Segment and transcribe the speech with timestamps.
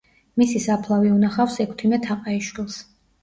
[0.41, 2.81] მისი საფლავი უნახავს ექვთიმე თაყაიშვილს.